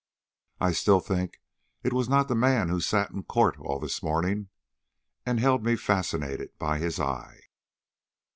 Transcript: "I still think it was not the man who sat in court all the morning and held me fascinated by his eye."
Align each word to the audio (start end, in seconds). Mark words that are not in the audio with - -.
"I 0.59 0.71
still 0.71 0.99
think 0.99 1.41
it 1.83 1.93
was 1.93 2.09
not 2.09 2.27
the 2.27 2.33
man 2.33 2.69
who 2.69 2.79
sat 2.81 3.11
in 3.11 3.21
court 3.21 3.59
all 3.59 3.79
the 3.79 3.99
morning 4.01 4.49
and 5.27 5.39
held 5.39 5.63
me 5.63 5.75
fascinated 5.75 6.57
by 6.57 6.79
his 6.79 6.99
eye." 6.99 7.41